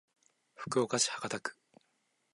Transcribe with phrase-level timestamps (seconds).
[0.55, 1.55] 福岡市博多区